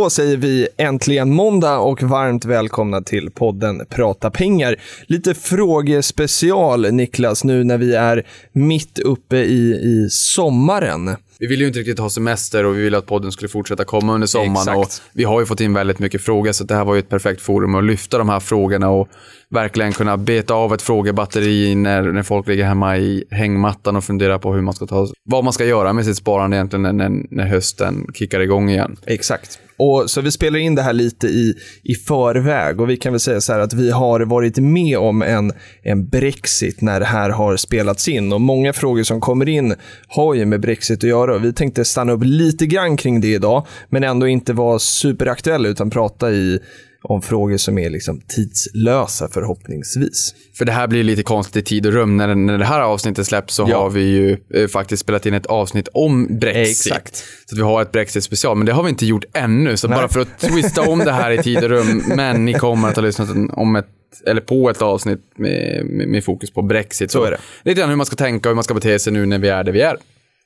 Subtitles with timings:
[0.00, 4.76] Då säger vi äntligen måndag och varmt välkomna till podden Prata pengar.
[5.06, 11.16] Lite frågespecial Niklas, nu när vi är mitt uppe i, i sommaren.
[11.38, 14.14] Vi ville ju inte riktigt ha semester och vi ville att podden skulle fortsätta komma
[14.14, 14.52] under sommaren.
[14.56, 14.78] Exakt.
[14.78, 17.08] Och vi har ju fått in väldigt mycket frågor, så det här var ju ett
[17.08, 19.08] perfekt forum att lyfta de här frågorna och
[19.50, 24.38] verkligen kunna beta av ett frågebatteri när, när folk ligger hemma i hängmattan och funderar
[24.38, 27.26] på hur man ska ta, vad man ska göra med sitt sparande egentligen när, när,
[27.30, 28.96] när hösten kickar igång igen.
[29.06, 29.58] Exakt.
[29.80, 32.80] Och så vi spelar in det här lite i, i förväg.
[32.80, 36.08] Och vi kan väl säga så här att vi har varit med om en, en
[36.08, 38.32] Brexit när det här har spelats in.
[38.32, 39.74] Och många frågor som kommer in
[40.08, 41.34] har ju med Brexit att göra.
[41.34, 45.68] Och vi tänkte stanna upp lite grann kring det idag men ändå inte vara superaktuella
[45.68, 46.60] utan prata i
[47.02, 50.34] om frågor som är liksom tidslösa förhoppningsvis.
[50.58, 52.16] För det här blir lite konstigt i tid och rum.
[52.16, 53.78] När, när det här avsnittet släpps så Ja.
[53.82, 56.86] har vi ju eh, faktiskt spelat in ett avsnitt om Brexit.
[56.92, 57.24] Exakt.
[57.46, 59.76] Så vi har ett Brexit-special, men det har vi inte gjort ännu.
[59.76, 62.88] Så bara för att twista om det här i tid och rum, men ni kommer
[62.88, 63.86] att ha lyssnat om ett
[64.26, 67.10] eller på ett avsnitt med, med, med fokus på Brexit.
[67.10, 67.38] Så är det.
[67.64, 69.48] Lite grann hur man ska tänka och hur man ska bete sig nu när vi
[69.48, 69.96] är där vi är.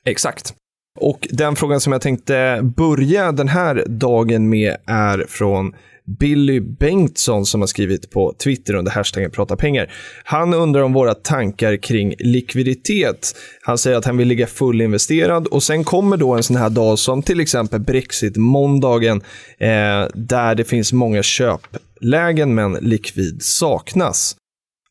[0.05, 0.53] Exakt.
[0.99, 5.73] Och den frågan som jag tänkte börja den här dagen med är från
[6.05, 9.91] Billy Bengtsson som har skrivit på Twitter under hashtaggen prata pengar.
[10.23, 13.35] Han undrar om våra tankar kring likviditet.
[13.61, 16.99] Han säger att han vill ligga fullinvesterad och sen kommer då en sån här dag
[16.99, 19.21] som till exempel Brexit-måndagen
[19.57, 24.35] eh, där det finns många köplägen men likvid saknas.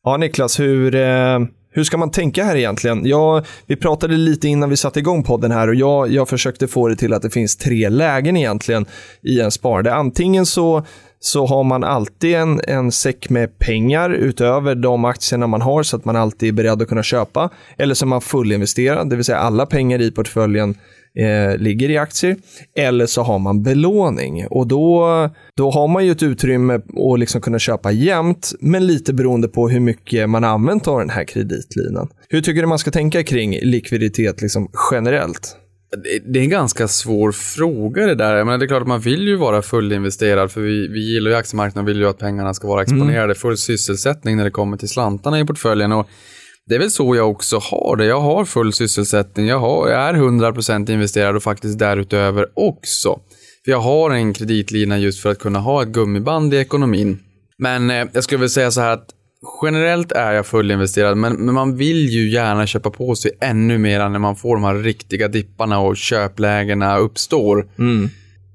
[0.03, 1.39] Ja, Niklas, hur, eh,
[1.75, 3.05] hur ska man tänka här egentligen?
[3.05, 6.87] Ja, vi pratade lite innan vi satte igång podden här och jag, jag försökte få
[6.87, 8.85] det till att det finns tre lägen egentligen
[9.21, 9.93] i en sparande.
[9.93, 10.85] Antingen så,
[11.19, 15.95] så har man alltid en, en säck med pengar utöver de aktierna man har så
[15.95, 17.49] att man alltid är beredd att kunna köpa.
[17.77, 20.75] Eller så är man fullinvesterad, det vill säga alla pengar i portföljen
[21.15, 22.35] eh, ligger i aktier.
[22.77, 25.05] Eller så har man belåning och då,
[25.57, 26.73] då har man ju ett utrymme
[27.13, 31.09] att liksom kunna köpa jämnt, men lite beroende på hur mycket man använt av den
[31.09, 32.07] här kreditlinan.
[32.29, 35.57] Hur tycker du man ska tänka kring likviditet liksom generellt?
[36.25, 38.43] Det- är en ganska svår fråga det där.
[38.43, 41.37] Menar, det är klart att man vill ju vara fullinvesterad för vi, vi gillar ju
[41.37, 43.35] aktiemarknaden och vill ju att pengarna ska vara exponerade.
[43.35, 45.91] Full sysselsättning när det kommer till slantarna i portföljen.
[45.91, 46.07] Och
[46.67, 48.05] det är väl så jag också har det.
[48.05, 49.47] Jag har full sysselsättning.
[49.47, 53.19] Jag, har, jag är 100% investerad och faktiskt därutöver också.
[53.65, 57.19] För jag har en kreditlina just för att kunna ha ett gummiband i ekonomin.
[57.57, 59.09] Men eh, jag skulle väl säga så här att
[59.63, 64.09] generellt är jag fullinvesterad, men, men man vill ju gärna köpa på sig ännu mer
[64.09, 67.67] när man får de här riktiga dipparna och köplägena uppstår.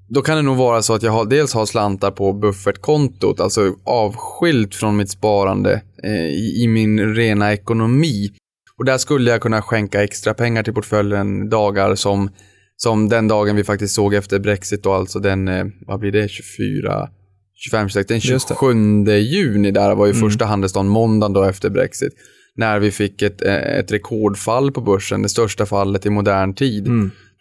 [0.09, 3.75] Då kan det nog vara så att jag har, dels har slantar på buffertkontot, alltså
[3.85, 8.31] avskilt från mitt sparande i, i min rena ekonomi.
[8.79, 12.31] Och där skulle jag kunna skänka extra pengar till portföljen dagar som,
[12.77, 16.29] som den dagen vi faktiskt såg efter Brexit då, alltså den, eh, vad blir det,
[16.29, 17.09] 24,
[17.55, 18.55] 25, 26, den Just det.
[18.55, 22.13] 27 juni där var ju första handelsdagen, måndagen då efter Brexit.
[22.55, 26.89] När vi fick ett, eh, ett rekordfall på börsen, det största fallet i modern tid.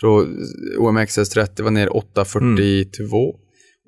[0.01, 0.25] Då
[0.79, 3.35] OMXS30 var ner 8,42.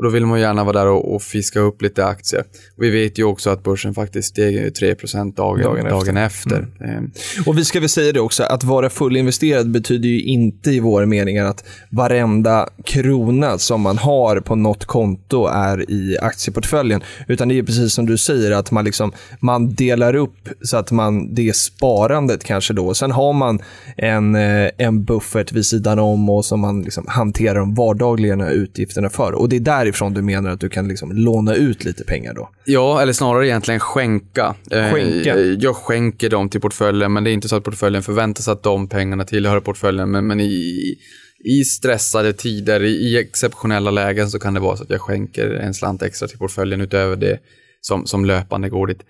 [0.02, 2.44] Och då vill man gärna vara där och, och fiska upp lite aktier.
[2.78, 6.62] Och vi vet ju också att börsen faktiskt steg ju 3% dagen, Dagen dagen, efter.
[6.62, 6.86] efter.
[6.86, 7.12] Ehm,
[7.46, 11.06] Och vi ska väl säga det också, att vara fullinvesterad betyder ju inte i vår
[11.06, 17.02] mening att varenda krona som man har på något konto är i aktieportföljen.
[17.28, 20.92] Utan det är precis som du säger, att man, liksom, man delar upp så att
[20.92, 22.94] man, det är sparandet kanske då.
[22.94, 23.60] Sen har man
[23.98, 29.10] en, eh, en buffert vid sidan om och som man liksom hanterar de vardagliga utgifterna
[29.10, 29.32] för.
[29.34, 29.60] Och det är
[29.92, 32.50] därifrån du menar att du kan liksom låna ut lite pengar då.
[32.66, 34.56] Ja, eller snarare egentligen skänka.
[34.72, 35.40] Eh, Skänka.
[35.40, 38.64] Jag skänker dem till portföljen, men det är inte så att portföljen förväntar sig att
[38.64, 40.12] de pengarna tillhör portföljen.
[40.12, 40.96] Men, men i,
[41.44, 45.50] i stressade tider, i, i exceptionella lägen så kan det vara så att jag skänker
[45.50, 47.40] en slant extra till portföljen utöver det
[47.82, 49.02] som, som löpande går dit.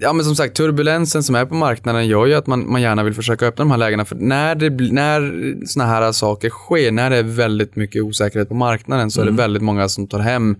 [0.00, 3.02] Ja, men som sagt, turbulensen som är på marknaden gör ju att man, man gärna
[3.02, 4.04] vill försöka öppna de här lägena.
[4.04, 8.54] För när, det, när såna här saker sker, när det är väldigt mycket osäkerhet på
[8.54, 10.56] marknaden så är det väldigt många som tar hem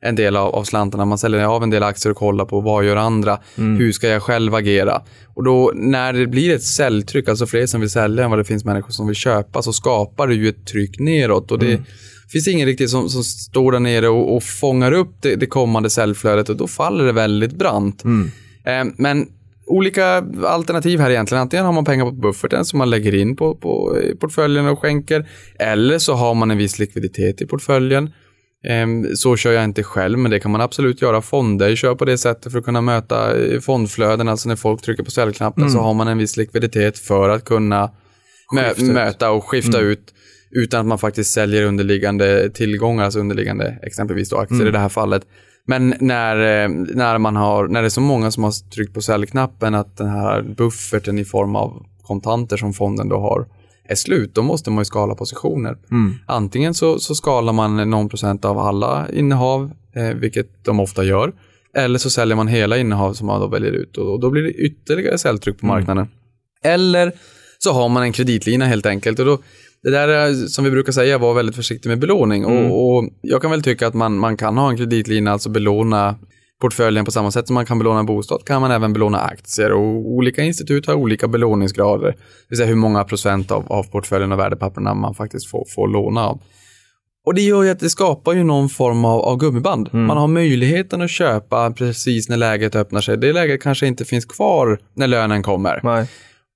[0.00, 1.04] en del av, av slantarna.
[1.04, 3.38] Man säljer av en del aktier och kollar på vad gör andra?
[3.78, 5.02] Hur ska jag själv agera?
[5.34, 8.44] Och då när det blir ett säljtryck, alltså fler som vill sälja än vad det
[8.44, 11.52] finns människor som vill köpa, så skapar det ju ett tryck neråt.
[11.52, 11.82] Och det
[12.28, 15.90] finns ingen riktigt som, som står där nere och, och fångar upp det, det kommande
[15.90, 18.04] säljflödet och då faller det väldigt brant.
[18.04, 18.10] Eh,
[18.96, 19.28] men
[19.66, 21.42] olika alternativ här egentligen.
[21.42, 25.28] Antingen har man pengar på bufferten som man lägger in på, på portföljen och skänker.
[25.58, 28.10] Eller så har man en viss likviditet i portföljen.
[28.68, 31.22] Ehm, Så kör jag inte själv, men det kan man absolut göra.
[31.22, 34.28] Fonder kör på det sättet för att kunna möta eh, fondflöden.
[34.28, 37.90] Alltså när folk trycker på säljknappen så har man en viss likviditet för att kunna
[38.74, 40.14] Skifta möta och skifta ut
[40.50, 44.88] utan att man faktiskt säljer underliggande tillgångar, alltså underliggande exempelvis då aktier i det här
[44.88, 45.22] fallet.
[45.66, 49.00] Men när, eh, när, man har, när det är så många som har tryckt på
[49.00, 53.46] säljknappen att den här bufferten i form av kontanter som fonden då har
[53.88, 55.76] är slut, då måste man ju skala positioner.
[56.26, 61.32] Antingen så, så skalar man någon procent av alla innehav, eh, vilket de ofta gör.
[61.74, 64.42] Eller så säljer man hela innehav som man då väljer ut och, och då blir
[64.42, 66.08] det ytterligare säljtryck på marknaden.
[66.62, 67.12] Eller
[67.58, 69.18] så har man en kreditlina helt enkelt.
[69.18, 69.38] Och då,
[69.82, 72.44] det där är, som vi brukar säga, var väldigt försiktig med belåning.
[72.44, 76.14] Och, och jag kan väl tycka att man, man kan ha en kreditlina, alltså belåna
[76.60, 80.10] portföljen på samma sätt som man kan belåna bostad kan man även belåna aktier och
[80.10, 82.06] olika institut har olika belåningsgrader.
[82.06, 82.16] Det
[82.48, 86.26] vill säga hur många procent av, av portföljen och värdepapperna man faktiskt får, får låna
[86.26, 86.40] av.
[87.26, 89.88] Och det gör ju att det skapar ju någon form av, av gummiband.
[89.92, 93.16] Man har möjligheten att köpa precis när läget öppnar sig.
[93.16, 95.80] Det läget kanske inte finns kvar när lönen kommer.
[95.82, 96.06] Nej.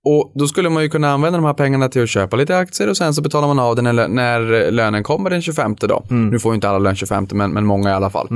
[0.04, 2.88] Och då skulle man ju kunna använda de här pengarna till att köpa lite aktier
[2.88, 6.04] och sen så betalar man av det när, när lönen kommer den 25 då.
[6.30, 8.28] Nu får ju inte alla lön 25 men, men många i alla fall.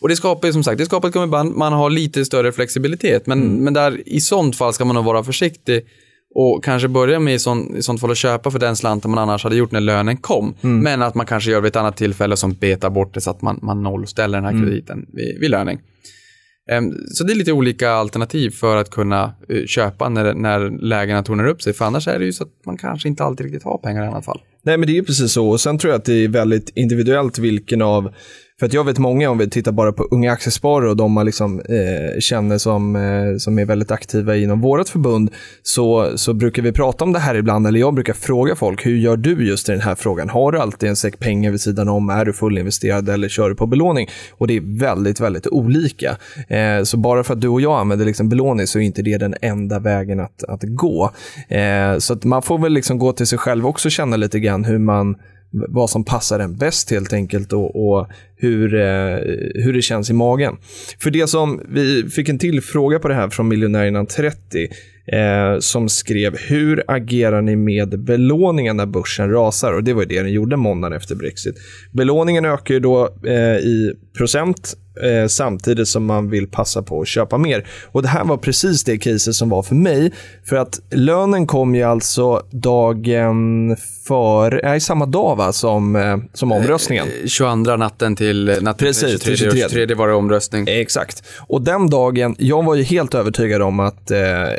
[0.00, 3.26] Och det skapar ju som sagt, det skapar ett gummiband, man har lite större flexibilitet.
[3.26, 5.86] Men, men där i sånt fall ska man nog vara försiktig
[6.34, 9.18] och kanske börja med i, sån, i sånt fall att köpa för den slanten man
[9.18, 10.54] annars hade gjort när lönen kom.
[10.82, 13.42] Men att man kanske gör vid ett annat tillfälle som betar bort det så att
[13.42, 15.78] man, man nollställer den här krediten vid, vid löning.
[16.70, 21.22] Ehm, så det är lite olika alternativ för att kunna eh, köpa när, när lägena
[21.22, 21.72] tornar upp sig.
[21.72, 24.08] För annars är det ju så att man kanske inte alltid riktigt har pengar i
[24.08, 24.40] alla fall.
[24.62, 25.48] Nej, men det är ju precis så.
[25.48, 28.14] Och sen tror jag att det är väldigt individuellt vilken av...
[28.60, 31.26] För att jag vet många, om vi tittar bara på unga aktiesparare och de man
[31.26, 35.30] liksom, eh, känner som, eh, som är väldigt aktiva inom vårt förbund,
[35.62, 38.96] så, så brukar vi prata om det här ibland, eller jag brukar fråga folk, hur
[38.96, 40.28] gör du just i den här frågan?
[40.28, 42.10] Har du alltid en säck pengar vid sidan om?
[42.10, 44.08] Är du fullinvesterad eller kör du på belåning?
[44.32, 46.16] Och det är väldigt, väldigt olika.
[46.48, 49.18] Eh, så bara för att du och jag använder liksom belåning så är inte det
[49.18, 51.10] den enda vägen att, att gå.
[51.48, 54.40] Eh, så att man får väl liksom gå till sig själv också och känna lite
[54.40, 55.16] grann hur man
[55.50, 59.16] vad som passar en bäst helt enkelt och, och hur, eh,
[59.54, 60.56] hur det känns i magen.
[61.02, 64.68] För det som, vi fick en till fråga på det här från Miljonärerna 30
[65.12, 69.72] eh, som skrev hur agerar ni med belåningen när börsen rasar?
[69.72, 71.54] Och det var ju det den gjorde måndagen efter Brexit.
[71.92, 77.08] Belåningen ökar ju då eh, i procent eh, samtidigt som man vill passa på att
[77.08, 77.66] köpa mer.
[77.86, 80.12] Och Det här var precis det caset som var för mig.
[80.44, 83.76] För att lönen kom ju alltså dagen
[84.06, 87.06] för, nej, samma dag va, som, eh, som omröstningen.
[87.22, 89.68] Eh, 22 natten till natten Precis, till 23, till 23.
[89.68, 90.64] 23 var det omröstning.
[90.68, 91.22] Exakt.
[91.48, 94.18] Och den dagen, jag var ju helt övertygad om att eh,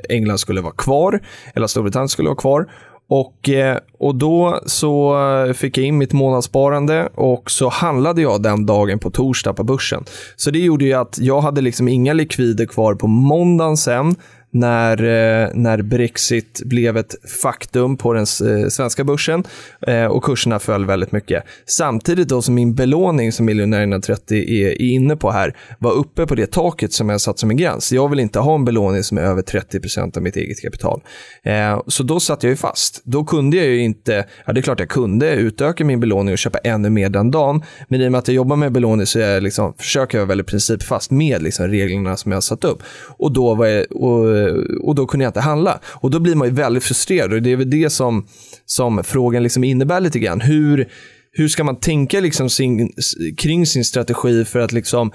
[0.10, 1.20] England skulle vara kvar,
[1.56, 2.68] eller Storbritannien skulle vara kvar.
[3.14, 5.16] Och, eh, och då så
[5.56, 10.04] fick jag in mitt månadssparande och så handlade jag den dagen på torsdag på börsen.
[10.36, 14.16] Så det gjorde ju att jag hade liksom inga likvider kvar på måndagen sen
[14.52, 19.44] när, eh, när Brexit blev ett faktum på den eh, svenska börsen
[19.88, 21.44] eh, och kurserna föll väldigt mycket.
[21.66, 26.26] Samtidigt då som min belåning som miljonärerna 30 är, är inne på här var uppe
[26.26, 27.92] på det taket som jag satt som en gräns.
[27.92, 31.02] Jag vill inte ha en belåning som är över 30% av mitt eget kapital.
[31.44, 33.02] Eh, så då satt jag ju fast.
[33.04, 36.38] Då kunde jag ju inte, ja det är klart jag kunde utöka min belåning och
[36.38, 39.20] köpa ännu mer den dagen, men i och med att jag jobbar med belåning så
[39.20, 42.84] är jag liksom, försöker jag vara väldigt principfast med liksom reglerna som jag satt upp.
[43.18, 45.80] Och då, var jag, och, Eh, och då kunde jag inte handla.
[45.86, 48.28] Och då blir man ju väldigt frustrerad och det är väl det som,
[48.66, 50.42] som frågan liksom innebär lite grann.
[50.42, 50.88] Hur,
[51.32, 52.94] hur ska man tänka liksom sin,
[53.38, 55.12] kring sin strategi för att liksom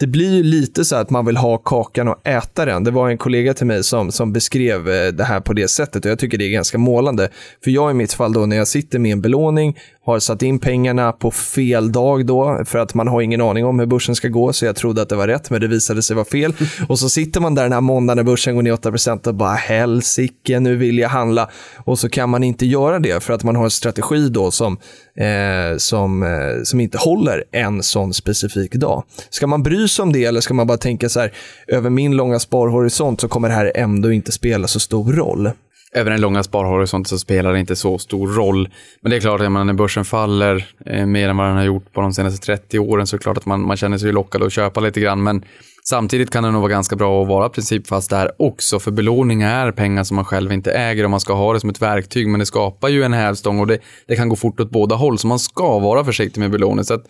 [0.00, 2.84] det blir ju lite så att man vill ha kakan och äta den.
[2.84, 6.04] Det var en kollega till mig som, som beskrev eh, det här på det sättet
[6.04, 7.28] och jag tycker det är ganska målande.
[7.64, 9.78] För jag i mitt fall då när jag sitter med en belåning,
[10.12, 13.78] har satt in pengarna på fel dag då, för att man har ingen aning om
[13.78, 16.16] hur börsen ska gå, så jag trodde att det var rätt, men det visade sig
[16.16, 16.52] vara fel.
[16.88, 19.54] Och så sitter man där den här måndagen när börsen går ner 8% och bara
[19.54, 21.50] helsike, nu vill jag handla.
[21.84, 24.78] Och så kan man inte göra det för att man har en strategi då som,
[25.16, 29.04] eh, som, eh, som inte håller en sån specifik dag.
[29.30, 31.32] Ska man bry sig om det eller ska man bara tänka så här,
[31.66, 35.50] över min långa sparhorisont så kommer det här ändå inte spela så stor roll?
[35.94, 38.68] Över en långa sparhorisont så spelar det inte så stor roll.
[39.00, 41.92] Men det är klart, att när börsen faller eh, mer än vad den har gjort
[41.92, 44.42] på de senaste 30 åren så är det klart att man, man känner sig lockad
[44.42, 45.22] att köpa lite grann.
[45.22, 45.44] Men
[45.84, 49.72] samtidigt kan det nog vara ganska bra att vara principfast där också, för belåning är
[49.72, 52.40] pengar som man själv inte äger och man ska ha det som ett verktyg, men
[52.40, 55.26] det skapar ju en hävstång och det, det kan gå fort åt båda håll, så
[55.26, 56.84] man ska vara försiktig med belåning.
[56.84, 57.04] Så att,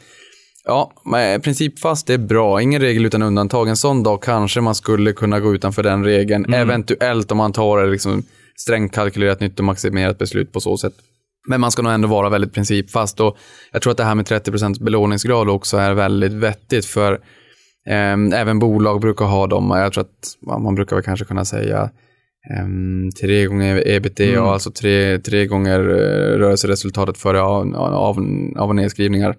[0.65, 0.93] Ja,
[1.43, 2.63] principfast är bra.
[2.63, 3.69] Ingen regel utan undantag.
[3.69, 6.45] En sån dag kanske man skulle kunna gå utanför den regeln.
[6.45, 6.61] Mm.
[6.61, 8.23] Eventuellt om man tar det liksom
[8.63, 10.95] strängt kalkylerat nytt och maximerat beslut på så sätt.
[11.49, 13.37] Men man ska nog ändå vara väldigt principfast och
[13.73, 17.13] jag tror att det här med 30% belåningsgrad också är väldigt vettigt för
[17.87, 19.71] eh, även bolag brukar ha dem.
[19.71, 21.83] Jag tror att man brukar väl kanske kunna säga
[22.51, 22.67] eh,
[23.21, 24.45] tre gånger ebitda, mm.
[24.45, 28.19] alltså tre, tre gånger eh, rörelseresultatet före av, av,
[28.57, 29.37] av och nedskrivningar.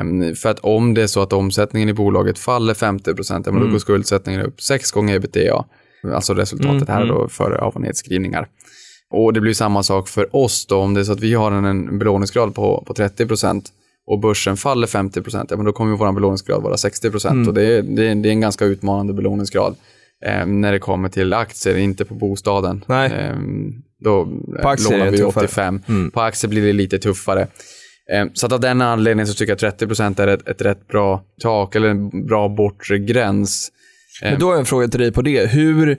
[0.00, 3.62] Um, för att om det är så att omsättningen i bolaget faller 50 procent, mm.
[3.62, 5.64] då går skuldsättningen upp sex gånger ebitda.
[6.14, 7.28] Alltså resultatet mm, här då mm.
[7.28, 8.48] före av och nedskrivningar.
[9.10, 11.52] Och det blir samma sak för oss då, om det är så att vi har
[11.52, 13.62] en, en belåningsgrad på, på 30%
[14.06, 17.48] och börsen faller 50 ja, men då kommer vår belåningsgrad vara 60 mm.
[17.48, 19.76] och det är, det, är, det är en ganska utmanande belåningsgrad.
[20.26, 22.84] Eh, när det kommer till aktier, inte på bostaden.
[22.86, 23.12] Nej.
[23.12, 23.36] Eh,
[24.04, 24.28] då
[24.62, 25.82] på aktier lånar vi 85.
[25.88, 26.10] Mm.
[26.10, 27.46] På aktier blir det lite tuffare.
[28.12, 30.88] Eh, så att av den anledningen så tycker jag att 30% är ett, ett rätt
[30.88, 33.70] bra tak, eller en bra bortre gräns.
[34.22, 35.50] Men då har jag en fråga till dig på det.
[35.50, 35.98] Hur,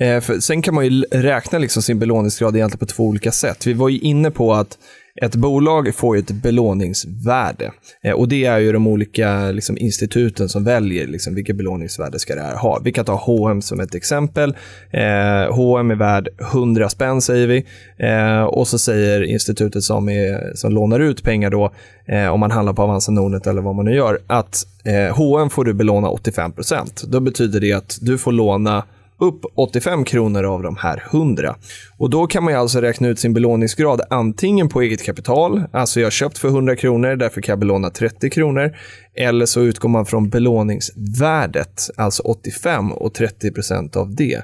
[0.00, 3.66] eh, sen kan man ju räkna liksom sin belåningsgrad egentligen på två olika sätt.
[3.66, 4.78] Vi var ju inne på att
[5.22, 7.72] ett bolag får ett belåningsvärde.
[8.02, 12.34] Eh, och det är ju de olika liksom, instituten som väljer liksom, vilket belåningsvärde ska
[12.34, 12.80] det här ha.
[12.84, 14.56] Vi kan ta H&M som ett exempel.
[14.90, 17.64] Eh, H&M är värd 100 spänn säger vi.
[17.96, 21.72] Eh, och så säger institutet som, är, som lånar ut pengar då,
[22.06, 25.50] eh, om man handlar på Avanza Nordnet eller vad man nu gör, att eh, H&M
[25.50, 28.84] får du belåna 85% Då betyder det att du får låna
[29.18, 31.56] upp 85 kronor av de här 100.
[31.98, 36.06] Och Då kan man alltså räkna ut sin belåningsgrad antingen på eget kapital, alltså jag
[36.06, 38.76] har köpt för 100 kronor, därför kan jag belåna 30 kronor.
[39.14, 44.42] Eller så utgår man från belåningsvärdet, alltså 85 och 30 procent av det.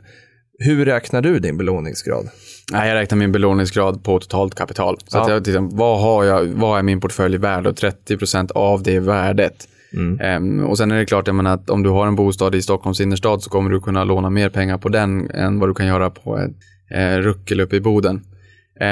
[0.58, 2.28] Hur räknar du din belåningsgrad?
[2.72, 4.98] Nej, jag räknar min belåningsgrad på totalt kapital.
[5.06, 5.22] Så ja.
[5.22, 7.66] att jag, liksom, vad, har jag, vad är min portfölj värd?
[7.66, 10.60] Och 30 procent av det värdet Mm.
[10.60, 12.62] Um, och sen är det klart jag menar, att om du har en bostad i
[12.62, 15.86] Stockholms innerstad så kommer du kunna låna mer pengar på den än vad du kan
[15.86, 16.50] göra på ett
[16.90, 18.20] eh, ruckel uppe i Boden.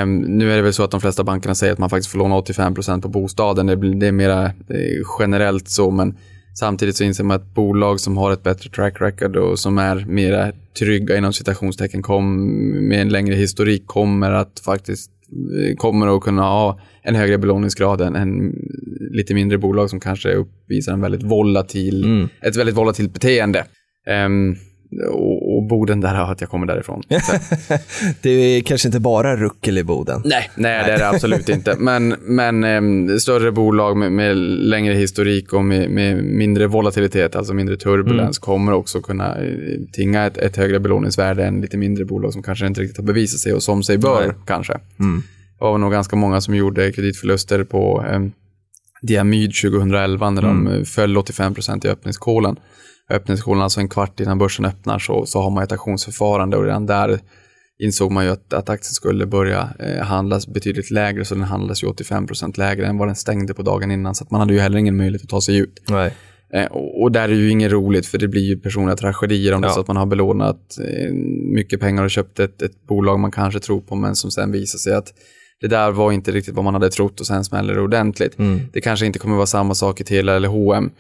[0.03, 2.19] Um, nu är det väl så att de flesta bankerna säger att man faktiskt får
[2.19, 3.67] låna 85% på bostaden.
[3.67, 4.51] Det, det är mer eh,
[5.19, 6.17] generellt så, men
[6.59, 10.05] samtidigt så inser man att bolag som har ett bättre track record och som är
[10.05, 12.37] mer trygga inom citationstecken kom,
[12.89, 18.01] med en längre historik kommer att faktiskt eh, kommer att kunna ha en högre belåningsgrad
[18.01, 18.55] än, än
[19.11, 22.29] lite mindre bolag som kanske uppvisar en väldigt volatil, mm.
[22.43, 23.65] ett väldigt volatilt beteende.
[24.27, 24.57] Um,
[25.13, 27.03] och, och Boden, där att jag kommer därifrån.
[28.23, 30.23] det är kanske inte bara ruckel i Boden.
[30.25, 31.77] Nej, nej, det är det absolut inte.
[31.79, 37.55] Men, men um, större bolag med, med, längre historik och med, med, mindre volatilitet, alltså
[37.55, 38.41] mindre turbulens, mm.
[38.41, 39.53] kommer också kunna eh,
[39.93, 43.41] tinga ett, ett, högre belåningsvärde än lite mindre bolag som kanske inte riktigt har bevisat
[43.41, 44.37] sig och som sig bör, nej.
[44.47, 44.79] kanske.
[45.01, 45.23] Mm.
[45.61, 48.33] Det var nog ganska många som gjorde kreditförluster på um,
[49.03, 50.65] Diamyd 2011 när mm.
[50.65, 52.57] de föll 85% i öppningskolen.
[53.11, 56.87] Öppningskolen, alltså en kvart innan börsen öppnar, så, så har man ett auktionsförfarande och redan
[56.87, 57.19] där
[57.83, 61.83] insåg man ju att, att aktien skulle börja eh, handlas betydligt lägre, så den handlas
[61.83, 64.79] ju 85% lägre än vad den stängde på dagen innan, så man hade ju heller
[64.79, 65.83] ingen möjlighet att ta sig ut.
[65.89, 66.15] Nej.
[66.55, 69.63] Eh, och, och, där är ju inget roligt, för det blir ju personliga tragedier om
[69.63, 69.69] ja.
[69.69, 71.13] det så att man har belånat eh,
[71.55, 74.79] mycket pengar och köpt ett, ett bolag man kanske tror på, men som sen visar
[74.79, 75.13] sig att
[75.61, 78.39] det där var inte riktigt vad man hade trott och sen smäller det ordentligt.
[78.39, 78.61] Mm.
[78.73, 80.91] Det kanske inte kommer vara samma sak i Telia eller H&M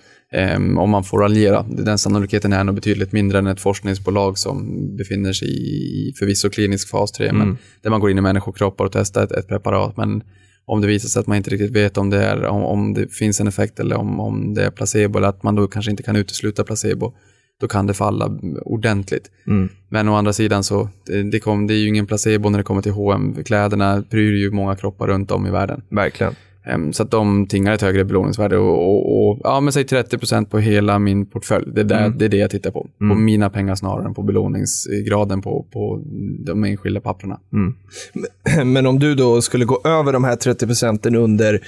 [0.56, 1.62] um, om man får raljera.
[1.62, 6.88] Den sannolikheten är nog betydligt mindre än ett forskningsbolag som befinner sig i förvisso klinisk
[6.88, 7.38] fas 3, mm.
[7.38, 9.96] men där man går in i människokroppar och testar ett, ett, preparat.
[9.96, 10.22] Men
[10.64, 13.14] om det visar sig att man inte riktigt vet om det, är, om, om det
[13.14, 16.02] finns en effekt eller om, om det är placebo, eller att man då kanske inte
[16.02, 17.14] kan utesluta placebo,
[17.60, 19.30] då kan det falla ordentligt.
[19.46, 19.68] Mm.
[19.88, 20.88] Men å andra sidan så,
[21.32, 23.36] det, kom, det är ju ingen placebo när det kommer till H&M.
[23.44, 25.82] Kläderna bryr ju många kroppar runt om i världen.
[25.88, 26.34] Verkligen.
[26.74, 30.44] Um, så att de tingar ett högre belåningsvärde och, och, och, ja, men säg 30%
[30.44, 31.66] på hela min portfölj.
[31.74, 32.18] Det, där, mm.
[32.18, 32.88] det är det jag tittar på.
[33.00, 33.16] Mm.
[33.16, 36.02] På mina pengar snarare än på belåningsgraden på, på
[36.38, 37.40] de enskilda papperna.
[37.52, 38.72] Mm.
[38.72, 41.60] Men om du då skulle gå över de här 30 procenten under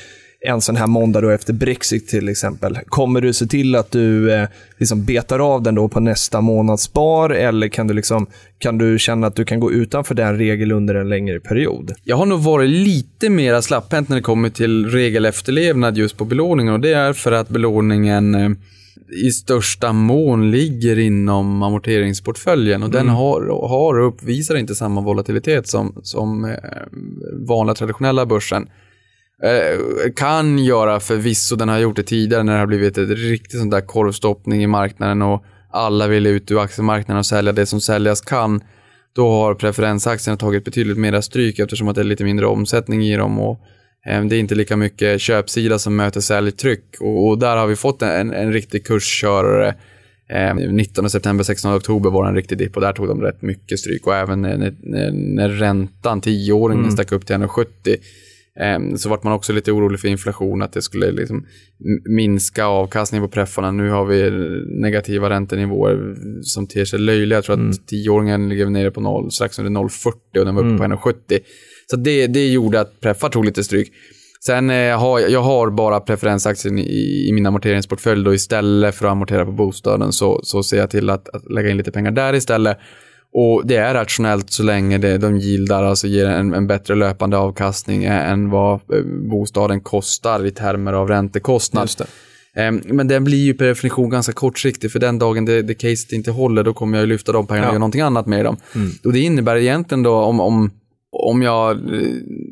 [0.44, 2.78] en sån här måndag då efter Brexit till exempel.
[2.86, 6.82] Kommer du se till att du eh, liksom betar av den då på nästa månads
[6.82, 8.26] spar eller kan du, liksom,
[8.58, 11.92] kan du känna att du kan gå utanför den regel under en längre period?
[12.04, 16.74] Jag har nog varit lite mer slapphänt när det kommer till regelefterlevnad just på belåningen
[16.74, 18.50] och det är för att belåningen eh,
[19.26, 23.14] i största mån ligger inom amorteringsportföljen och den Mm.
[23.14, 26.50] har, har och uppvisar inte samma volatilitet som, som eh,
[27.32, 28.66] vanliga traditionella börsen.
[29.42, 33.60] Eh, kan göra förvisso, den har gjort det tidigare när det har blivit ett riktigt
[33.60, 37.80] sånt där korvstoppning i marknaden och alla vill ut ur aktiemarknaden och sälja det som
[37.80, 38.60] säljas kan.
[39.14, 43.16] Då har preferensaktierna tagit betydligt mera stryk eftersom att det är lite mindre omsättning i
[43.16, 43.60] dem och
[44.06, 47.76] eh, det är inte lika mycket köpsida som möter säljtryck och, och där har vi
[47.76, 49.74] fått en, en riktig kurskörare.
[50.28, 53.42] Eh, 19 september, 16 oktober var det en riktig dipp och där tog de rätt
[53.42, 57.94] mycket stryk och även när, när, när räntan, 10-åringen, stack upp till 1,70 eh,
[58.96, 61.46] så vart man också lite orolig för inflation, att det skulle liksom
[62.04, 63.70] minska avkastningen på preffarna.
[63.70, 64.30] Nu har vi
[64.80, 67.36] negativa räntenivåer som ter sig löjliga.
[67.36, 70.78] Jag tror att 10-åringen ligger nere på 0, strax under 0,40 och den var uppe
[70.78, 71.38] på 1,70.
[71.90, 73.92] Så det, det gjorde att preffar tog lite stryk.
[74.44, 79.12] Sen eh, har jag, har bara preferensaktier i, i min amorteringsportfölj då istället för att
[79.12, 82.34] amortera på bostaden så, så ser jag till att, att lägga in lite pengar där
[82.34, 82.78] istället.
[83.34, 87.36] Och det är rationellt så länge det, de gildar, alltså ger en, en bättre löpande
[87.38, 91.90] avkastning än vad eh, bostaden kostar i termer av räntekostnad.
[92.56, 96.12] Ehm, Men den blir ju per definition ganska kortsiktig, för den dagen det, det caset
[96.12, 97.72] inte håller, då kommer jag ju lyfta de pengarna och Ja.
[97.72, 98.56] göra någonting annat med dem.
[99.04, 100.70] Och det innebär egentligen då, om, om,
[101.12, 102.02] om jag eh,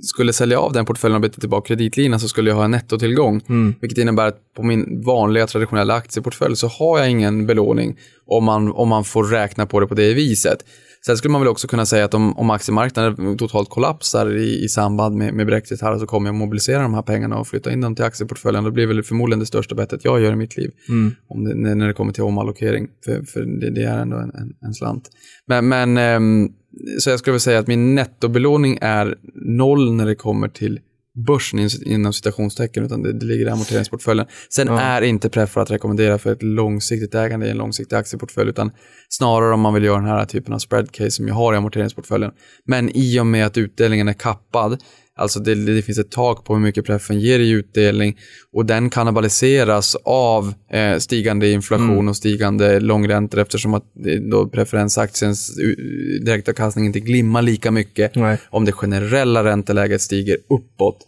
[0.02, 3.40] skulle sälja av den portföljen och byta tillbaka kreditlinan så skulle jag ha en nettotillgång.
[3.80, 8.72] Vilket innebär att på min vanliga traditionella aktieportfölj så har jag ingen belåning om man,
[8.72, 10.64] om man får räkna på det på det viset.
[11.06, 14.68] Sen skulle man väl också kunna säga att om, om aktiemarknaden totalt kollapsar i, i
[14.68, 17.80] samband med, med Brexit här så kommer jag mobilisera de här pengarna och flytta in
[17.80, 18.64] dem till aktieportföljen.
[18.64, 20.70] Det blir väl förmodligen det största bettet jag gör i mitt liv.
[21.28, 22.88] Om det, när det kommer till omallokering.
[23.04, 25.10] För, för det, det är ändå en, en, en slant.
[25.46, 26.48] Men, men ehm,
[26.98, 30.80] så jag skulle vilja säga att min nettobelåning är noll när det kommer till
[31.26, 34.26] börsen in- inom citationstecken, utan det, det ligger i amorteringsportföljen.
[34.50, 38.70] Sen är inte Preffar att rekommendera för ett långsiktigt ägande i en långsiktig aktieportfölj, utan
[39.08, 41.56] snarare om man vill göra den här typen av spread case som jag har i
[41.56, 42.30] amorteringsportföljen.
[42.66, 44.82] Men i och med att utdelningen är kappad,
[45.20, 48.18] alltså det, det finns ett tak på hur mycket preffen ger i utdelning
[48.52, 55.56] och den kannibaliseras av eh, stigande inflation och stigande långräntor eftersom att det, då preferensaktiens
[56.24, 58.38] direktavkastning inte glimmar lika mycket Nej.
[58.50, 61.06] om det generella ränteläget stiger uppåt.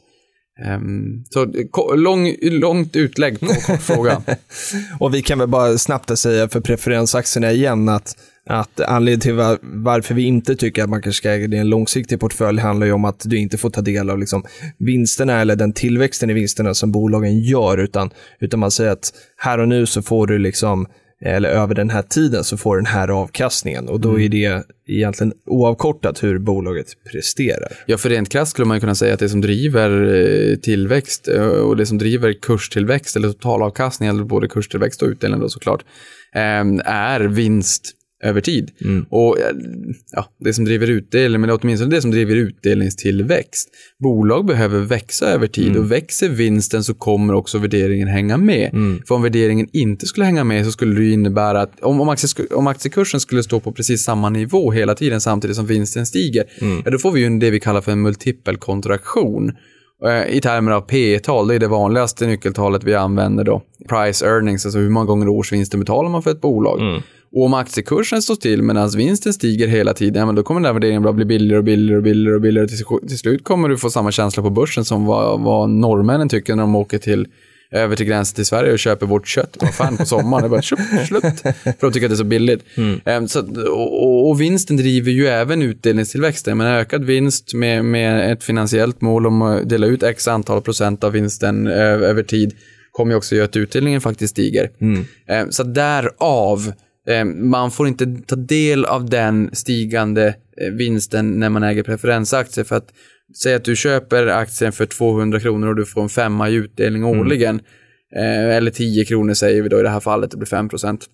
[0.64, 1.47] Ehm, så
[1.95, 4.23] lång, långt utlägg på kortfrågan.
[5.00, 9.59] Och vi kan väl bara snabbt säga för preferensaktierna igen att, att anledningen till var,
[9.62, 12.87] varför vi inte tycker att man kanske ska äga det i en långsiktig portfölj handlar
[12.87, 14.44] ju om att du inte får ta del av liksom
[14.78, 19.59] vinsterna eller den tillväxten i vinsterna som bolagen gör, utan, utan man säger att här
[19.59, 20.87] och nu så får du liksom
[21.24, 25.33] eller över den här tiden så får den här avkastningen och då är det egentligen
[25.46, 27.72] oavkortat hur bolaget presterar.
[27.87, 31.46] Ja, för rent krasst skulle man kunna säga att det som driver eh, tillväxt eh,
[31.46, 35.85] och det som driver kurstillväxt eller totalavkastning, eller både kurstillväxt och utdelning då såklart,
[36.35, 36.40] eh,
[36.85, 37.92] är vinst
[38.23, 38.71] över tid.
[39.11, 39.45] Och eh,
[40.13, 43.69] ja, det som driver utdelning, men åtminstone det som driver utdelningstillväxt.
[43.99, 48.71] Bolag behöver växa över tid och växer vinsten så kommer också värderingen hänga med.
[49.09, 52.47] För om värderingen inte skulle hänga med så skulle det innebära att om, om, aktie,
[52.51, 56.45] om aktiekursen skulle stå på precis samma nivå hela tiden samtidigt som vinsten stiger,
[56.85, 59.53] ja, då får vi ju det vi kallar för en multipelkontraktion.
[60.07, 63.63] Eh, I termer av P tal det är det vanligaste nyckeltalet vi använder då.
[63.89, 67.03] Price earnings, alltså hur många gånger årsvinsten betalar man för ett bolag.
[67.33, 70.66] Och om aktiekursen står still medan vinsten stiger hela tiden, ja, men då kommer den
[70.66, 72.68] här värderingen bara bli billigare och billigare och billigare och billigare.
[72.68, 76.55] Till, till slut kommer du få samma känsla på börsen som vad, vad norrmännen tycker
[76.57, 77.27] när de åker till
[77.71, 80.42] över till gränsen till Sverige och köper vårt kött på affären på sommaren.
[80.42, 81.23] Det bara tjup, slut.
[81.23, 82.64] För de tycker att det är så billigt.
[83.05, 83.40] Ehm, så,
[83.71, 86.59] och, och, vinsten driver ju även utdelningstillväxten.
[86.59, 91.05] Men ökad vinst med, med ett finansiellt mål om att dela ut x antal procent
[91.05, 92.55] av vinsten ö- över tid
[92.90, 94.71] kommer ju också göra att utdelningen faktiskt stiger.
[95.27, 96.73] Ehm, så därav
[97.35, 102.65] Man får inte ta del av den stigande eh, vinsten när man äger preferensaktier.
[102.65, 102.88] För att
[103.43, 107.05] säga att du köper aktien för 200 kronor och du får en femma i utdelning
[107.05, 107.61] årligen.
[108.17, 111.07] Eh, Eller 10 kronor säger vi då i det här fallet, det blir 5 procent.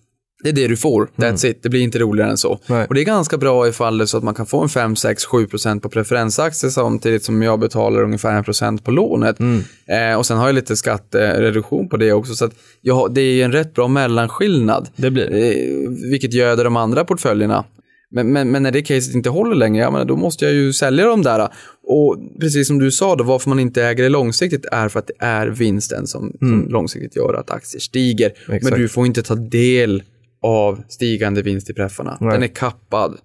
[0.43, 1.63] Det är det du får, that's it.
[1.63, 2.59] Det blir inte roligare än så.
[2.67, 2.85] Nej.
[2.87, 4.95] Och det är ganska bra ifall det är så att man kan få en 5,
[4.95, 9.39] 6, 7 procent på preferensaktier samtidigt som jag betalar ungefär 1 procent på lånet.
[9.39, 12.33] Eh, och sen har jag lite skattereduktion på det också.
[12.33, 14.89] Så att jag, det är en rätt bra mellanskillnad.
[14.95, 17.65] Det blir Eh, vilket göder de andra portföljerna.
[18.11, 20.73] Men, men, men när det caset inte håller längre, ja, men då måste jag ju
[20.73, 21.49] sälja de där.
[21.83, 25.07] Och precis som du sa, då, varför man inte äger det långsiktigt är för att
[25.07, 28.27] det är vinsten som, som långsiktigt gör att aktier stiger.
[28.29, 28.63] Exakt.
[28.63, 30.03] Men du får inte ta del
[30.41, 32.17] av stigande vinst i preffarna.
[32.21, 32.31] Nej.
[32.31, 33.17] Den är kappad.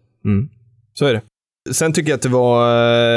[0.94, 1.22] Så är det.
[1.72, 2.68] Sen tycker jag att det var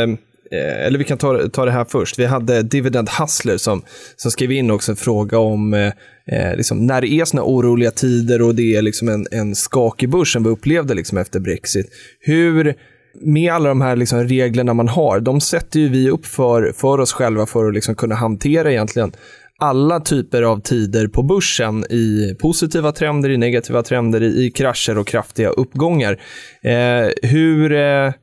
[0.03, 0.17] eh,
[0.51, 2.19] eller vi kan ta, ta det här först.
[2.19, 3.81] Vi hade Dividend Hustler som,
[4.15, 5.91] som skrev in också en fråga om eh,
[6.25, 10.09] eh liksom, när det är såna oroliga tider och det är liksom en, en skakig
[10.09, 11.87] börs som vi upplevde liksom efter Brexit.
[12.19, 12.75] Hur
[13.21, 16.99] med alla de här liksom reglerna man har, de sätter ju vi upp för, för
[16.99, 19.11] oss själva för att liksom kunna hantera egentligen
[19.57, 25.07] alla typer av tider på börsen i positiva trender, i negativa trender, i, krascher och
[25.07, 26.21] kraftiga uppgångar.
[26.63, 28.13] Eh, hur, eh,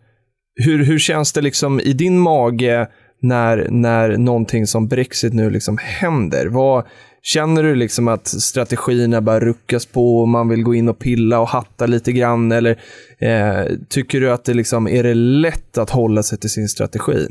[0.55, 2.89] hur, hur känns det liksom i din mage
[3.23, 6.47] när, när någonting som Brexit nu liksom händer?
[6.47, 6.85] Vad,
[7.23, 11.41] känner du liksom att strategierna bara ruckas på och man vill gå in och pilla
[11.41, 12.53] och hatta lite grann?
[12.53, 12.79] Eller
[13.19, 17.27] eh, tycker du att det liksom, är det lätt att hålla sig till sin strategi?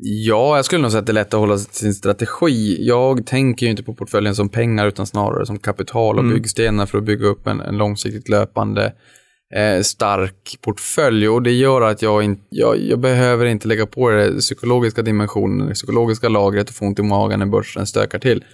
[0.00, 2.86] Ja, jag skulle nog säga att det är lätt att hålla sin strategi.
[2.86, 6.34] Jag tänker ju inte på portföljen som pengar utan snarare som kapital och mm.
[6.34, 8.92] byggstenar för att bygga upp en, en långsiktigt löpande
[9.54, 14.10] eh, stark portfölj och det gör att jag, in, jag, jag behöver inte lägga på
[14.10, 18.44] det psykologiska dimensionen, det psykologiska lagret och få ont i magen när börsen stökar till.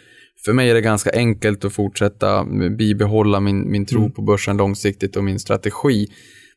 [0.45, 2.45] För mig är det ganska enkelt att fortsätta
[2.79, 4.13] bibehålla min, min tro mm.
[4.13, 6.09] på börsen långsiktigt och min strategi.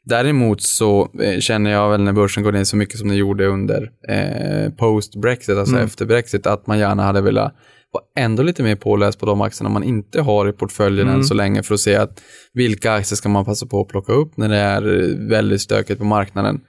[0.09, 3.45] Däremot så eh, känner jag väl när börsen går ner så mycket som den gjorde
[3.45, 5.85] under eh, post-Brexit, alltså mm.
[5.85, 7.53] efter Brexit, att man gärna hade velat
[7.91, 11.19] vara ändå lite mer påläst på de aktierna man inte har i portföljen mm.
[11.19, 12.21] än så länge för att se att
[12.53, 14.81] vilka aktier ska man passa på att plocka upp när det är
[15.29, 16.61] väldigt stökigt på marknaden.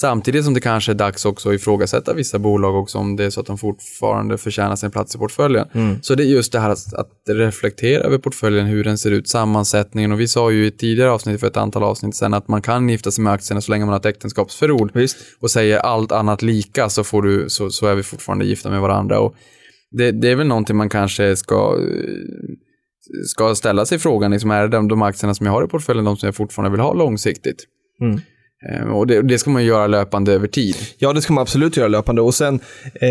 [0.00, 3.30] Samtidigt som det kanske är dags också att ifrågasätta vissa bolag också om det är
[3.30, 5.68] så att de fortfarande förtjänar sin plats i portföljen.
[5.72, 6.02] Mm.
[6.02, 9.28] Så det är just det här att, att, reflektera över portföljen, hur den ser ut,
[9.28, 12.62] sammansättningen och vi sa ju i tidigare avsnitt för ett antal avsnitt sen att man
[12.62, 15.16] kan gifta sig med aktierna så länge man har ett äktenskapsförord Visst.
[15.40, 18.80] och säger allt annat lika så, får du, så, så är vi fortfarande gifta med
[18.80, 19.20] varandra.
[19.20, 19.34] Och
[19.90, 21.78] det, det är väl någonting man kanske ska
[23.26, 26.04] ska ställa sig frågan, liksom, är det de, de aktierna som jag har i portföljen
[26.04, 27.64] de som jag fortfarande vill ha långsiktigt?
[28.00, 28.20] Mm.
[28.68, 30.76] Eh, och det, det, ska man göra löpande över tid.
[30.98, 32.22] Ja, det ska man absolut göra löpande.
[32.22, 32.60] Och sen,
[32.94, 33.10] eh,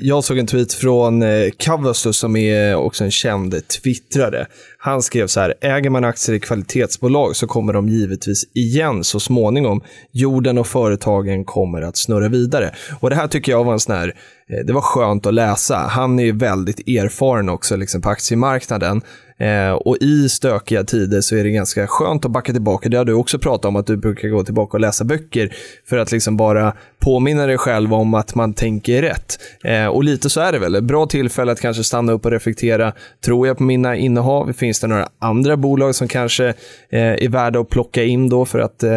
[0.00, 4.46] jag såg en tweet från eh, Cavustus som är också en känd twittrare.
[4.78, 9.20] Han skrev så här, äger man aktier i kvalitetsbolag så kommer de givetvis igen så
[9.20, 9.80] småningom.
[10.12, 12.74] Jorden och företagen kommer att snurra vidare.
[13.00, 14.08] Och det här tycker jag var en sån här,
[14.50, 15.76] eh, det var skönt att läsa.
[15.76, 19.02] Han är ju väldigt erfaren också liksom, på aktiemarknaden.
[19.38, 22.88] Eh, och i stökiga tider så är det ganska skönt att backa tillbaka.
[22.88, 25.52] Det har du också pratat om, att du brukar gå tillbaka och läsa böcker
[25.88, 29.38] för att liksom bara påminna dig själv om att man tänker rätt.
[29.64, 30.74] Eh, och lite så är det väl.
[30.74, 32.92] Ett bra tillfälle att kanske stanna upp och reflektera.
[33.24, 34.52] Tror jag på mina innehav?
[34.52, 36.46] Finns det några andra bolag som kanske
[36.90, 38.90] eh, är värda att plocka in då för att eh,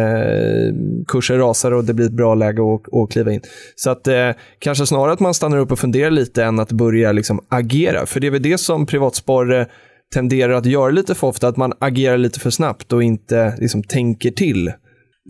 [1.08, 3.40] kurser rasar och det blir ett bra läge att, att kliva in?
[3.76, 7.12] Så att eh, kanske snarare att man stannar upp och funderar lite än att börja
[7.12, 8.06] liksom agera.
[8.06, 9.66] För det är väl det som privatsparare
[10.14, 13.82] tenderar att göra lite för ofta, att man agerar lite för snabbt och inte liksom
[13.82, 14.72] tänker till.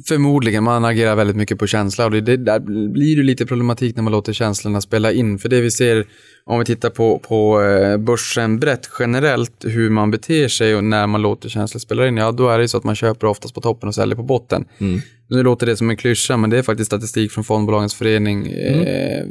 [0.09, 2.61] Förmodligen, man agerar väldigt mycket på känsla och det, det, där
[2.93, 5.39] blir det lite problematik när man låter känslorna spela in.
[5.39, 6.05] För det vi ser,
[6.45, 11.07] om vi tittar på, på eh, börsen brett generellt, hur man beter sig och när
[11.07, 13.61] man låter känslor spela in, ja då är det så att man köper oftast på
[13.61, 14.65] toppen och säljer på botten.
[14.79, 15.01] Mm.
[15.29, 18.81] Nu låter det som en klyscha, men det är faktiskt statistik från Fondbolagens förening mm.
[18.81, 19.27] eh,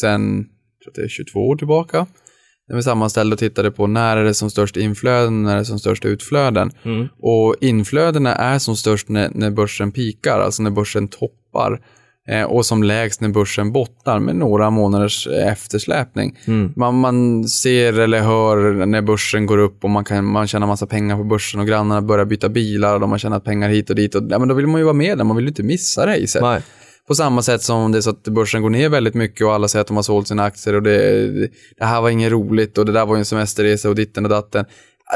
[0.00, 0.36] sen,
[0.78, 2.06] jag tror det är 22 år tillbaka
[2.76, 5.78] vi sammanställde och tittade på när är det som störst inflöden, när är det som
[5.78, 6.70] störst utflöden.
[6.84, 7.08] Mm.
[7.18, 11.80] Och inflödena är som störst när, när börsen pikar, alltså när börsen toppar.
[12.28, 16.38] Eh, och som lägst när börsen bottnar med några månaders eftersläpning.
[16.46, 16.72] Mm.
[16.76, 20.86] Man, man ser eller hör när börsen går upp och man, kan, man tjänar massa
[20.86, 23.96] pengar på börsen och grannarna börjar byta bilar och de har tjänat pengar hit och
[23.96, 24.14] dit.
[24.14, 26.06] Och, ja, men då vill man ju vara med där, man vill ju inte missa
[26.06, 26.42] racet.
[27.08, 29.68] På samma sätt som det är så att börsen går ner väldigt mycket och alla
[29.68, 31.26] säger att de har sålt sina aktier och det,
[31.78, 34.30] det här var inget roligt och det där var ju en semesterresa och ditten och
[34.30, 34.64] datten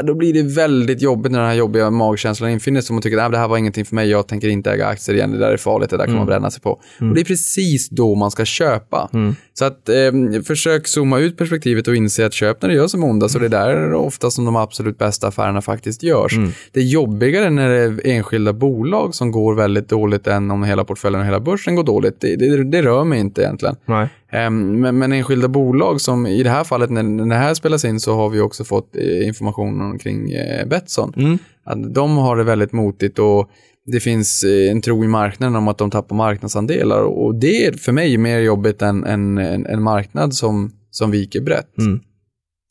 [0.03, 2.93] då blir det väldigt jobbigt när den här jobbiga magkänslan infinner sig.
[2.93, 5.31] Man tycker att det här var ingenting för mig, jag tänker inte äga aktier igen,
[5.31, 6.17] det där är farligt, det där kan mm.
[6.17, 6.81] man bränna sig på.
[6.99, 7.09] Mm.
[7.09, 9.09] Och det är precis då man ska köpa.
[9.13, 9.35] Mm.
[9.53, 13.03] Så att eh, försök zooma ut perspektivet och inse att köp när det gör som
[13.03, 16.37] ondast, och det är där ofta som de absolut bästa affärerna faktiskt görs.
[16.37, 16.51] Mm.
[16.71, 20.83] Det är jobbigare när det är enskilda bolag som går väldigt dåligt än om hela
[20.83, 22.21] portföljen och hela börsen går dåligt.
[22.21, 23.75] Det, det, det rör mig inte egentligen.
[23.85, 24.07] Nej.
[24.33, 27.85] Ehm, men, men enskilda bolag som i det här fallet när, när det här spelas
[27.85, 31.13] in så har vi också fått eh, information kring eh, Betsson.
[31.17, 31.37] Mm.
[31.63, 33.49] Att de har det väldigt motigt och
[33.85, 37.73] det finns eh, en tro i marknaden om att de tappar marknadsandelar och det är
[37.73, 41.77] för mig mer jobbigt än en, en, en marknad som, som viker brett.
[41.77, 41.99] Mm.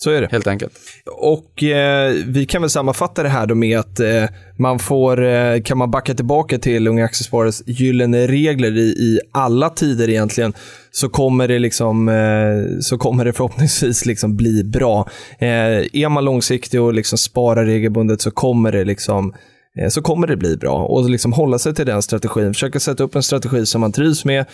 [0.02, 0.28] Så är det.
[0.30, 0.72] Helt enkelt.
[1.12, 4.24] Och eh, vi kan väl sammanfatta det här då med att eh,
[4.58, 9.70] man får, eh, kan man backa tillbaka till Unga Aktiesparares gyllene regler i, i alla
[9.70, 10.52] tider egentligen,
[10.90, 15.08] så kommer det, liksom, eh, så kommer det förhoppningsvis liksom bli bra.
[15.38, 15.48] Eh,
[15.92, 19.34] är man långsiktig och liksom sparar regelbundet så kommer det liksom
[19.78, 20.84] eh, så kommer det bli bra.
[20.84, 24.24] Och liksom hålla sig till den strategin, försöka sätta upp en strategi som man trivs
[24.24, 24.44] med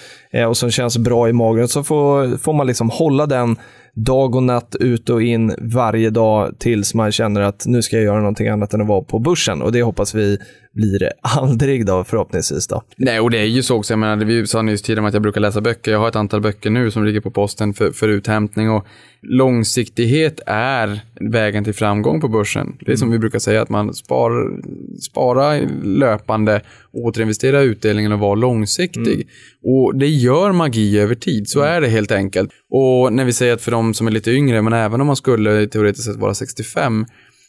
[0.49, 1.69] och som känns bra i magen.
[1.69, 3.57] Så får, får man liksom hålla den
[4.05, 8.05] dag och natt ut och in varje dag tills man känner att nu ska jag
[8.05, 9.63] göra någonting annat än att vara på börsen.
[9.63, 10.39] Och det hoppas vi
[10.73, 12.67] blir det aldrig då förhoppningsvis.
[12.67, 12.83] Då.
[12.97, 13.93] Nej, och det är ju så också.
[13.93, 15.93] Jag menar, vi sa nyss tidigare att jag brukar läsa böcker.
[15.93, 18.87] Jag har ett antal böcker nu som ligger på posten för, för uthämtning och
[19.23, 22.77] långsiktighet är vägen till framgång på börsen.
[22.81, 26.61] Det är som vi brukar säga att man sparar löpande,
[27.05, 29.15] återinvestera utdelningen och vara långsiktig.
[29.15, 29.27] Mm.
[29.65, 31.73] Och det gör magi över tid, så mm.
[31.73, 32.51] är det helt enkelt.
[32.71, 35.17] Och när vi säger att för de som är lite yngre, men även om man
[35.17, 37.07] skulle teoretiskt sett vara 65,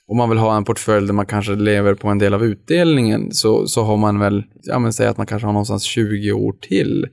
[0.08, 3.32] om man vill ha en portfölj där man kanske lever på en del av utdelningen
[3.32, 6.54] så, så har man väl, ja men säg att man kanske har någonstans 20 år
[6.62, 7.06] till.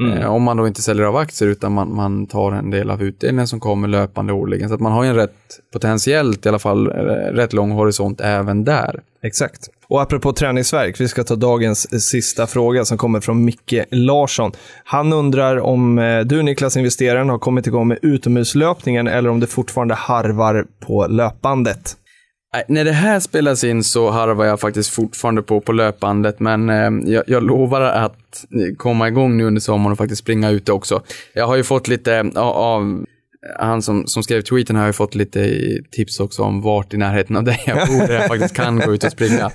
[0.00, 0.18] Mm.
[0.18, 3.02] Eh, om man då inte säljer av aktier utan man, man tar en del av
[3.02, 4.68] utdelningen som kommer löpande årligen.
[4.68, 5.34] Så att man har en rätt,
[5.72, 6.92] potentiellt i alla fall, eh,
[7.32, 9.00] rätt lång horisont även där.
[9.22, 9.68] Exakt.
[9.88, 14.52] Och apropå träningsverk, vi ska ta dagens sista fråga som kommer från Micke Larsson.
[14.84, 19.46] Han undrar om eh, du Niklas, investeraren, har kommit igång med utomhuslöpningen eller om det
[19.46, 21.96] fortfarande harvar på löpbandet.
[22.68, 27.12] När det här spelas in så harvar jag faktiskt fortfarande på på löpbandet, men eh,
[27.12, 28.44] jag, jag, lovar att
[28.76, 31.02] komma igång nu under sommaren och faktiskt springa ute också.
[31.34, 33.04] Jag har ju fått lite av
[33.58, 35.58] han som, som skrev tweeten har ju fått lite
[35.90, 38.94] tips också om vart i närheten av dig jag bor där jag faktiskt kan gå
[38.94, 39.50] ut och springa.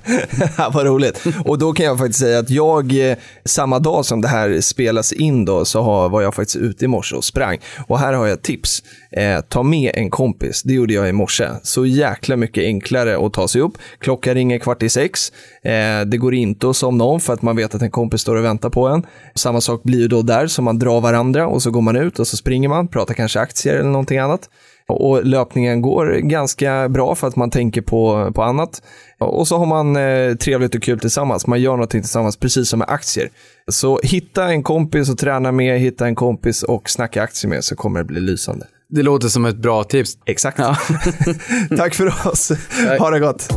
[0.58, 1.23] Vad roligt.
[1.45, 5.13] Och då kan jag faktiskt säga att jag, eh, samma dag som det här spelas
[5.13, 7.58] in då, så har, var jag faktiskt ute i morse och sprang.
[7.88, 8.84] Och här har jag ett tips.
[9.15, 10.63] Eh, ta med en kompis.
[10.63, 11.47] Det gjorde jag i morse.
[11.63, 13.73] Så jäkla mycket enklare att ta sig upp.
[13.99, 15.32] Klockan ringer kvart i sex.
[15.63, 18.36] Eh, det går inte att somna om för att man vet att en kompis står
[18.36, 19.06] och väntar på en.
[19.36, 22.19] Samma sak blir ju då där, så man drar varandra och så går man ut
[22.19, 24.49] och så springer man, pratar kanske aktier eller någonting annat.
[24.88, 28.82] Och löpningen går ganska bra för att man tänker på, på annat.
[29.19, 31.47] Och så har man eh, trevligt och kul tillsammans.
[31.47, 33.30] Man gör någonting tillsammans, precis som med aktier.
[33.71, 37.75] Så hitta en kompis och träna med, hitta en kompis och snacka aktier med så
[37.75, 38.65] kommer det bli lysande.
[38.89, 40.17] Det låter som ett bra tips.
[40.26, 40.60] Exakt.
[40.60, 40.78] Ja.
[41.78, 42.52] Tack för oss.
[43.00, 43.50] Ha det gott.